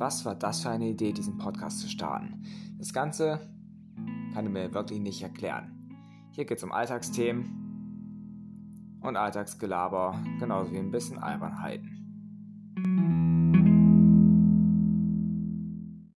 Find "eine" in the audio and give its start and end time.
0.70-0.88